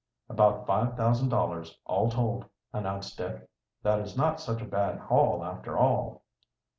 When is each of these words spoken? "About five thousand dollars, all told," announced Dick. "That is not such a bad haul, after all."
"About 0.29 0.65
five 0.65 0.97
thousand 0.97 1.29
dollars, 1.29 1.77
all 1.85 2.09
told," 2.09 2.45
announced 2.73 3.19
Dick. 3.19 3.47
"That 3.83 3.99
is 3.99 4.17
not 4.17 4.39
such 4.41 4.59
a 4.59 4.65
bad 4.65 4.97
haul, 4.97 5.45
after 5.45 5.77
all." 5.77 6.23